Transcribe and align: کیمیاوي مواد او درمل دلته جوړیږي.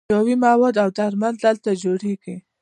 کیمیاوي 0.07 0.35
مواد 0.45 0.75
او 0.83 0.89
درمل 0.97 1.33
دلته 1.45 1.69
جوړیږي. 1.83 2.35